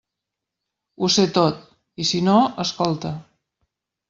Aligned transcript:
Ho 1.03 1.09
sé 1.15 1.25
tot; 1.35 1.59
i 2.05 2.09
si 2.13 2.23
no, 2.29 2.39
escolta. 2.65 3.13